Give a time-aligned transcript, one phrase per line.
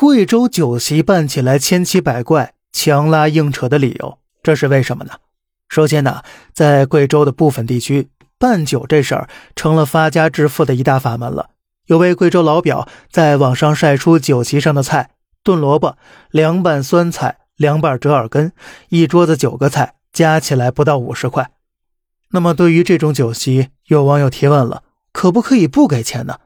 [0.00, 5.12] 贵州酒席办起来千奇百怪、强拉硬扯的理由，这是为什么呢？
[5.68, 6.22] 首先呢，
[6.54, 8.08] 在贵州的部分地区，
[8.38, 11.50] 办酒这事儿成了发家致富的一大法门了。
[11.84, 15.10] 有位贵州老表在网上晒出酒席上的菜：
[15.44, 15.98] 炖萝卜、
[16.30, 18.54] 凉拌酸菜、凉拌折耳根，
[18.88, 21.50] 一桌子九个菜，加起来不到五十块。
[22.30, 24.82] 那么，对于这种酒席，有网友提问了：
[25.12, 26.38] 可不可以不给钱呢？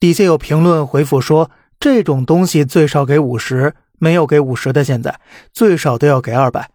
[0.00, 5.20] 底下有评论回复说：这种东西最少给五十，没有给五十的，现在
[5.52, 6.70] 最少都要给二百。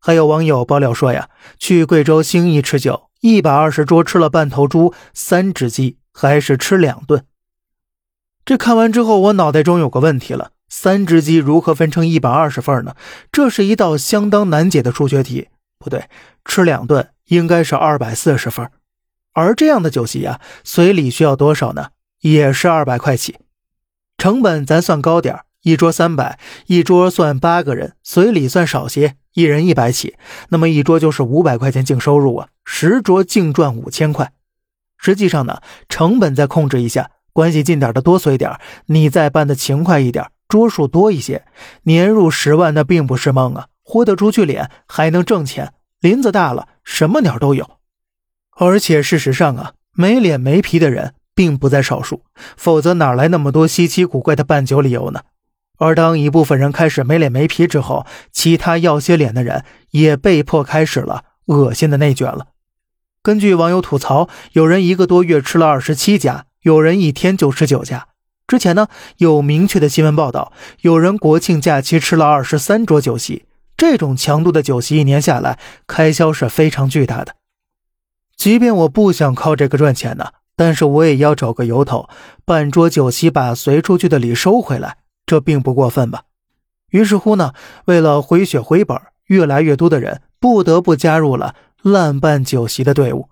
[0.00, 7.24] 还有网友爆料说呀，去贵州兴义吃酒，一百二十桌吃了半头猪、三只鸡，还是吃两顿。
[8.44, 12.96] 这看完之后，我脑袋中有个问题了：三只鸡如何分成一百二十份呢？
[13.30, 15.48] 这是一道相当难解的数学题。
[15.78, 16.08] 不对，
[16.44, 18.68] 吃两顿应该是二百四十份。
[19.32, 21.90] 而这样的酒席啊，随礼需要多少呢？
[22.20, 23.36] 也是二百块起。
[24.22, 29.16] 成本咱算高点一桌三百，一桌算八个人，随礼算少些。
[29.34, 30.14] 一人一百起，
[30.50, 32.46] 那么一桌就是五百块钱净收入啊！
[32.64, 34.32] 十桌净赚五千块。
[34.96, 41.44] 实际上呢，成本再控制一下，关系近点的多随点，你再办的勤快一点，桌数多一些，
[41.82, 43.66] 年入十万那并不是梦啊！
[43.82, 47.68] 豁得出去脸，还能挣钱，林子大了，什么鸟都有。
[48.56, 52.22] 而且事实上啊，没脸没皮的人并不在少数，
[52.56, 55.22] 否则哪来那么多稀奇古怪的办酒理由呢？
[55.78, 62.48] 而当一部分人开始没脸没皮之后，其他要些脸的人也被迫开始了恶心的内卷了。
[63.22, 68.08] 根据网友吐槽，有人一个多月吃了二十七家，有人一天就吃九家。
[68.46, 73.46] 之前呢，有明确的新闻报道，有人国庆假期吃了二十三桌酒席。
[73.76, 77.34] 这种强度的酒席，一年下来开销是非常巨大的。
[78.36, 80.26] 即便我不想靠这个赚钱呢，
[80.64, 82.08] 但是我也要找个由头，
[82.44, 84.98] 办桌酒席，把随出去的礼收回来。
[85.26, 86.22] 这并不过分吧？
[86.90, 87.52] 于是乎呢，
[87.86, 88.96] 为了回血回本，
[89.26, 93.28] 越来越多的人不得不加入了滥办酒席的队伍。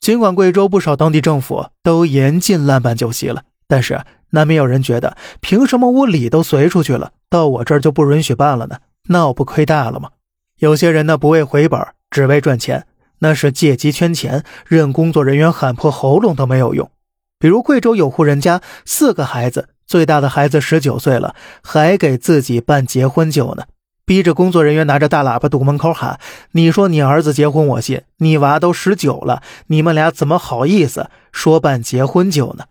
[0.00, 8.78] 尽管贵州不少当地政府都严禁滥办酒席了，但是难免有人觉得，凭什么我礼都随出去了，到我这儿就不允许办了呢？
[9.08, 10.12] 那我不亏大了吗？
[10.60, 11.78] 有些人呢，不为回本，
[12.10, 12.86] 只为赚钱，
[13.20, 16.90] 那是借机圈钱，任工作人员喊破喉咙都没有用。
[17.38, 19.70] 比如贵州有户人家四个孩子。
[19.86, 23.64] 最大的孩子十九岁了，还给自己办结婚酒呢，
[24.04, 26.20] 逼着工作人员拿着大喇叭堵门口喊
[26.54, 32.66] ：“你说你儿子结婚我信，你娃都十九了，你们俩怎么好意思说办结婚酒呢？”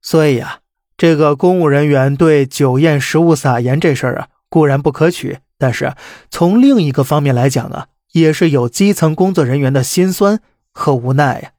[0.00, 0.60] 所以啊，
[0.96, 5.92] 这个公务人员对酒宴食物撒盐这事儿啊，固然不可取，但是
[6.30, 7.88] 从另一个方面来讲啊，
[8.20, 10.40] 也是有基层工作人员的心酸
[10.72, 11.52] 和无奈呀。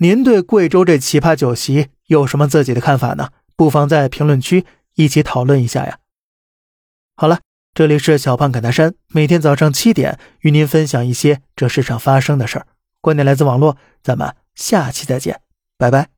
[0.00, 3.30] 您对贵州这奇葩酒席有什么自己的看法呢？
[3.56, 5.98] 不妨在评论区一起讨论一下呀。
[7.16, 7.40] 好了，
[7.74, 12.66] 这里是小胖侃大山，每天早上七点与您分享一些这世上发生的事儿，
[13.00, 15.40] 观点来自网络，咱们下期再见，
[15.76, 16.17] 拜拜。